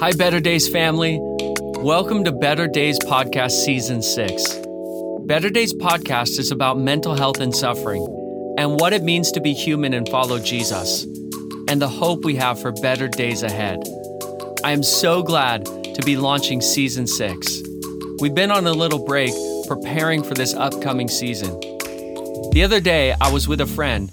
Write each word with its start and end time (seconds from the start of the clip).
Hi, 0.00 0.12
Better 0.12 0.40
Days 0.40 0.66
family. 0.66 1.18
Welcome 1.20 2.24
to 2.24 2.32
Better 2.32 2.66
Days 2.66 2.98
Podcast 3.00 3.50
Season 3.50 4.00
6. 4.00 4.56
Better 5.26 5.50
Days 5.50 5.74
Podcast 5.74 6.38
is 6.38 6.50
about 6.50 6.78
mental 6.78 7.14
health 7.14 7.38
and 7.38 7.54
suffering 7.54 8.02
and 8.56 8.80
what 8.80 8.94
it 8.94 9.02
means 9.02 9.30
to 9.32 9.42
be 9.42 9.52
human 9.52 9.92
and 9.92 10.08
follow 10.08 10.38
Jesus, 10.38 11.04
and 11.68 11.82
the 11.82 11.86
hope 11.86 12.24
we 12.24 12.34
have 12.36 12.58
for 12.58 12.72
better 12.72 13.08
days 13.08 13.42
ahead. 13.42 13.86
I 14.64 14.72
am 14.72 14.82
so 14.82 15.22
glad 15.22 15.66
to 15.66 16.02
be 16.06 16.16
launching 16.16 16.62
Season 16.62 17.06
6. 17.06 17.60
We've 18.20 18.34
been 18.34 18.50
on 18.50 18.66
a 18.66 18.72
little 18.72 19.04
break 19.04 19.34
preparing 19.68 20.22
for 20.22 20.32
this 20.32 20.54
upcoming 20.54 21.08
season. 21.08 21.60
The 22.52 22.62
other 22.64 22.80
day, 22.80 23.14
I 23.20 23.30
was 23.30 23.46
with 23.46 23.60
a 23.60 23.66
friend, 23.66 24.10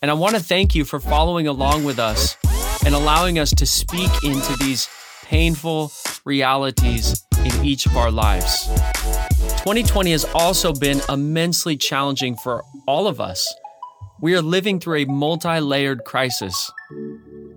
And 0.00 0.10
I 0.10 0.14
want 0.14 0.34
to 0.34 0.42
thank 0.42 0.74
you 0.74 0.84
for 0.84 1.00
following 1.00 1.46
along 1.46 1.84
with 1.84 1.98
us 1.98 2.36
and 2.84 2.94
allowing 2.94 3.38
us 3.38 3.50
to 3.54 3.66
speak 3.66 4.10
into 4.24 4.56
these 4.58 4.88
painful 5.24 5.92
realities 6.24 7.24
in 7.38 7.64
each 7.64 7.86
of 7.86 7.96
our 7.96 8.10
lives. 8.10 8.66
2020 9.62 10.12
has 10.12 10.24
also 10.34 10.72
been 10.72 11.00
immensely 11.08 11.76
challenging 11.76 12.36
for 12.36 12.62
all 12.86 13.06
of 13.06 13.20
us. 13.20 13.52
We 14.20 14.36
are 14.36 14.42
living 14.42 14.78
through 14.78 14.98
a 14.98 15.04
multi 15.06 15.60
layered 15.60 16.04
crisis. 16.04 16.70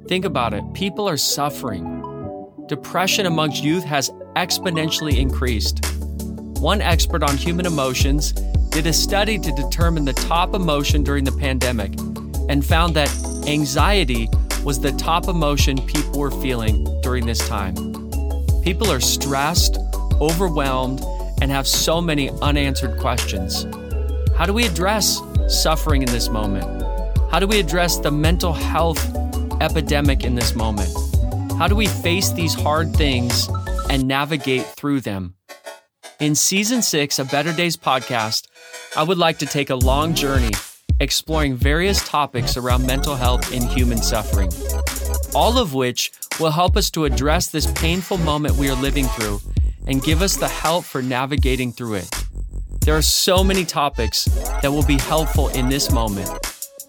Think 0.07 0.23
about 0.23 0.53
it 0.53 0.63
people 0.73 1.09
are 1.09 1.17
suffering. 1.17 2.03
Depression 2.67 3.25
amongst 3.25 3.63
youth 3.63 3.83
has 3.83 4.11
exponentially 4.35 5.17
increased. 5.17 5.83
One 6.61 6.79
expert 6.79 7.23
on 7.23 7.37
human 7.37 7.65
emotions 7.65 8.33
did 8.69 8.85
a 8.85 8.93
study 8.93 9.39
to 9.39 9.51
determine 9.53 10.05
the 10.05 10.13
top 10.13 10.53
emotion 10.53 11.03
during 11.03 11.23
the 11.23 11.31
pandemic 11.31 11.97
and 12.49 12.63
found 12.63 12.95
that 12.95 13.09
anxiety 13.47 14.29
was 14.63 14.79
the 14.79 14.91
top 14.91 15.27
emotion 15.27 15.77
people 15.87 16.19
were 16.19 16.31
feeling 16.31 16.83
during 17.01 17.25
this 17.25 17.47
time. 17.47 17.73
People 18.61 18.91
are 18.91 18.99
stressed, 18.99 19.77
overwhelmed, 20.21 21.01
and 21.41 21.49
have 21.49 21.67
so 21.67 21.99
many 21.99 22.29
unanswered 22.41 22.99
questions. 22.99 23.65
How 24.35 24.45
do 24.45 24.53
we 24.53 24.65
address 24.65 25.19
suffering 25.47 26.03
in 26.03 26.11
this 26.11 26.29
moment? 26.29 26.83
How 27.31 27.39
do 27.39 27.47
we 27.47 27.59
address 27.59 27.97
the 27.97 28.11
mental 28.11 28.53
health 28.53 29.03
epidemic 29.61 30.23
in 30.23 30.35
this 30.35 30.55
moment? 30.55 30.89
How 31.57 31.67
do 31.67 31.75
we 31.75 31.87
face 31.87 32.31
these 32.31 32.53
hard 32.53 32.95
things 32.95 33.49
and 33.89 34.07
navigate 34.07 34.65
through 34.65 35.01
them? 35.01 35.35
In 36.19 36.35
season 36.35 36.81
six 36.81 37.19
of 37.19 37.31
Better 37.31 37.53
Days 37.53 37.77
podcast, 37.77 38.47
I 38.95 39.03
would 39.03 39.17
like 39.17 39.37
to 39.39 39.45
take 39.45 39.69
a 39.69 39.75
long 39.75 40.13
journey 40.13 40.51
exploring 40.99 41.55
various 41.55 42.07
topics 42.07 42.55
around 42.57 42.85
mental 42.85 43.15
health 43.15 43.53
and 43.53 43.63
human 43.63 43.97
suffering, 43.97 44.49
all 45.33 45.57
of 45.57 45.73
which 45.73 46.11
will 46.39 46.51
help 46.51 46.77
us 46.77 46.89
to 46.91 47.05
address 47.05 47.47
this 47.47 47.71
painful 47.73 48.17
moment 48.19 48.55
we 48.55 48.69
are 48.69 48.81
living 48.81 49.05
through 49.05 49.39
and 49.87 50.01
give 50.03 50.21
us 50.21 50.37
the 50.37 50.47
help 50.47 50.85
for 50.85 51.01
navigating 51.01 51.71
through 51.71 51.95
it. 51.95 52.09
There 52.85 52.95
are 52.95 53.01
so 53.01 53.43
many 53.43 53.65
topics 53.65 54.25
that 54.61 54.71
will 54.71 54.85
be 54.85 54.97
helpful 54.97 55.49
in 55.49 55.69
this 55.69 55.91
moment. 55.91 56.29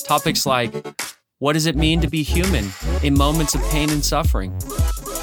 Topics 0.05 0.47
like 0.47 0.73
what 1.39 1.53
does 1.53 1.67
it 1.67 1.77
mean 1.77 2.01
to 2.01 2.09
be 2.09 2.23
human 2.23 2.71
in 3.03 3.13
moments 3.13 3.55
of 3.55 3.63
pain 3.65 3.91
and 3.91 4.03
suffering? 4.03 4.59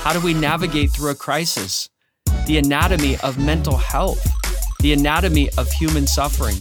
How 0.01 0.13
do 0.13 0.19
we 0.19 0.35
navigate 0.35 0.91
through 0.91 1.09
a 1.09 1.16
crisis? 1.16 1.90
The 2.46 2.59
anatomy 2.59 3.18
of 3.24 3.40
mental 3.40 3.78
health, 3.78 4.23
the 4.79 4.94
anatomy 4.94 5.50
of 5.57 5.72
human 5.72 6.06
suffering, 6.06 6.57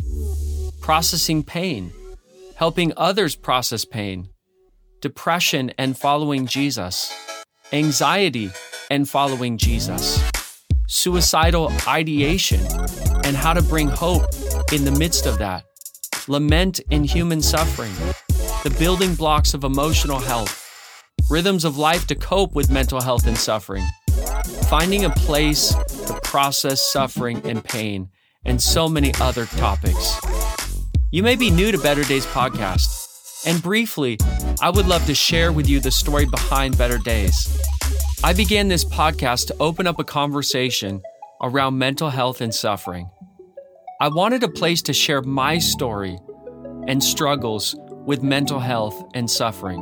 processing 0.80 1.42
pain, 1.42 1.92
helping 2.56 2.94
others 2.96 3.36
process 3.36 3.84
pain, 3.84 4.30
depression 5.02 5.70
and 5.76 5.98
following 5.98 6.46
Jesus, 6.46 7.12
anxiety 7.74 8.50
and 8.90 9.06
following 9.06 9.58
Jesus, 9.58 10.22
suicidal 10.88 11.70
ideation 11.86 12.60
and 13.24 13.36
how 13.36 13.52
to 13.52 13.62
bring 13.62 13.88
hope 13.88 14.24
in 14.72 14.86
the 14.86 14.96
midst 14.98 15.26
of 15.26 15.36
that, 15.40 15.64
lament 16.26 16.80
in 16.90 17.04
human 17.04 17.42
suffering 17.42 17.92
the 18.62 18.70
building 18.78 19.16
blocks 19.16 19.54
of 19.54 19.64
emotional 19.64 20.20
health, 20.20 20.70
rhythms 21.28 21.64
of 21.64 21.78
life 21.78 22.06
to 22.06 22.14
cope 22.14 22.54
with 22.54 22.70
mental 22.70 23.00
health 23.00 23.26
and 23.26 23.36
suffering, 23.36 23.84
finding 24.68 25.04
a 25.04 25.10
place 25.10 25.74
to 26.06 26.20
process 26.22 26.80
suffering 26.80 27.40
and 27.44 27.64
pain, 27.64 28.08
and 28.44 28.62
so 28.62 28.88
many 28.88 29.12
other 29.20 29.46
topics. 29.46 30.16
You 31.10 31.24
may 31.24 31.34
be 31.34 31.50
new 31.50 31.72
to 31.72 31.78
Better 31.78 32.04
Days 32.04 32.24
podcast, 32.26 33.44
and 33.44 33.60
briefly, 33.60 34.16
I 34.60 34.70
would 34.70 34.86
love 34.86 35.04
to 35.06 35.14
share 35.14 35.50
with 35.50 35.68
you 35.68 35.80
the 35.80 35.90
story 35.90 36.26
behind 36.26 36.78
Better 36.78 36.98
Days. 36.98 37.60
I 38.22 38.32
began 38.32 38.68
this 38.68 38.84
podcast 38.84 39.48
to 39.48 39.56
open 39.58 39.88
up 39.88 39.98
a 39.98 40.04
conversation 40.04 41.02
around 41.42 41.78
mental 41.78 42.10
health 42.10 42.40
and 42.40 42.54
suffering. 42.54 43.10
I 44.00 44.08
wanted 44.08 44.44
a 44.44 44.48
place 44.48 44.82
to 44.82 44.92
share 44.92 45.20
my 45.20 45.58
story 45.58 46.16
and 46.86 47.02
struggles 47.02 47.74
with 48.04 48.22
mental 48.22 48.58
health 48.58 49.10
and 49.14 49.30
suffering, 49.30 49.80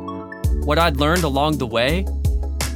what 0.65 0.79
I'd 0.79 0.97
learned 0.97 1.25
along 1.25 1.59
the 1.59 1.67
way, 1.67 2.07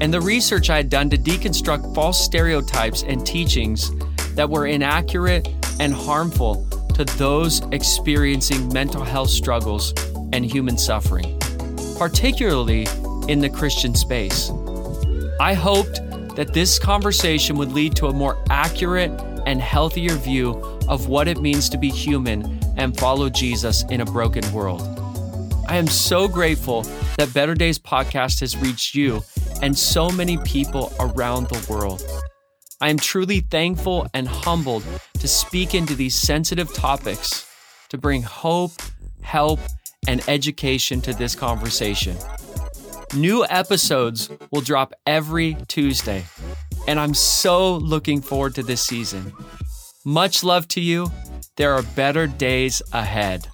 and 0.00 0.12
the 0.12 0.21
research 0.21 0.71
I 0.71 0.77
had 0.77 0.91
done 0.91 1.10
to 1.10 1.19
deconstruct 1.19 1.94
false 1.94 2.22
stereotypes 2.22 3.03
and 3.03 3.25
teachings 3.27 3.91
that 4.34 4.49
were 4.49 4.66
inaccurate 4.66 5.49
and 5.81 5.93
harmful 5.93 6.66
to 6.94 7.04
those 7.04 7.60
experiencing 7.72 8.72
mental 8.72 9.04
health 9.04 9.31
struggles 9.31 9.93
and 10.33 10.44
human 10.44 10.78
suffering, 10.78 11.38
particularly 11.99 12.87
in 13.28 13.41
the 13.41 13.50
Christian 13.50 13.94
space. 13.94 14.50
I 15.41 15.54
hoped 15.54 16.00
that 16.37 16.53
this 16.53 16.78
conversation 16.78 17.56
would 17.56 17.72
lead 17.72 17.95
to 17.97 18.07
a 18.07 18.13
more 18.13 18.42
accurate 18.51 19.13
and 19.47 19.60
healthier 19.60 20.15
view 20.15 20.53
of 20.89 21.09
what 21.09 21.28
it 21.28 21.41
means 21.41 21.69
to 21.71 21.78
be 21.78 21.91
human 21.91 22.59
and 22.77 22.97
follow 22.98 23.28
Jesus 23.28 23.84
in 23.91 24.01
a 24.01 24.04
broken 24.04 24.51
world. 24.53 25.03
I 25.66 25.77
am 25.77 25.87
so 25.87 26.28
grateful 26.28 26.83
that 27.16 27.33
Better 27.33 27.55
Days 27.55 27.78
podcast 27.78 28.41
has 28.41 28.57
reached 28.57 28.95
you 28.95 29.22
and 29.63 29.77
so 29.77 30.11
many 30.11 30.37
people 30.39 30.93
around 31.01 31.49
the 31.49 31.72
world. 31.72 32.05
I 32.81 32.91
am 32.91 32.99
truly 32.99 33.41
thankful 33.41 34.07
and 34.13 34.28
humbled 34.28 34.84
to 35.21 35.27
speak 35.27 35.75
into 35.75 35.95
these 35.95 36.15
sensitive 36.15 36.72
topics 36.75 37.51
to 37.89 37.97
bring 37.97 38.22
hope, 38.22 38.72
help, 39.22 39.59
and 40.07 40.22
education 40.28 41.01
to 41.01 41.15
this 41.15 41.34
conversation. 41.34 42.17
New 43.15 43.47
episodes 43.49 44.28
will 44.51 44.60
drop 44.60 44.93
every 45.07 45.57
Tuesday, 45.69 46.25
and 46.87 47.01
I'm 47.01 47.15
so 47.15 47.77
looking 47.77 48.21
forward 48.21 48.55
to 48.57 48.63
this 48.63 48.83
season. 48.84 49.33
Much 50.05 50.45
love 50.45 50.69
to 50.69 50.81
you. 50.81 51.10
There 51.57 51.72
are 51.72 51.83
better 51.83 52.27
days 52.27 52.83
ahead. 52.93 53.49